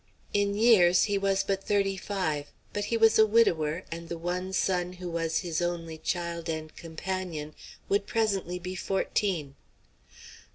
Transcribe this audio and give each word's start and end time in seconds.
In 0.33 0.55
years 0.55 1.03
he 1.03 1.19
was 1.19 1.43
but 1.43 1.63
thirty 1.63 1.95
five; 1.95 2.47
but 2.73 2.85
he 2.85 2.97
was 2.97 3.19
a 3.19 3.25
widower, 3.27 3.83
and 3.91 4.09
the 4.09 4.17
one 4.17 4.51
son 4.51 4.93
who 4.93 5.07
was 5.11 5.41
his 5.41 5.61
only 5.61 5.99
child 5.99 6.49
and 6.49 6.75
companion 6.75 7.53
would 7.87 8.07
presently 8.07 8.57
be 8.57 8.73
fourteen. 8.73 9.53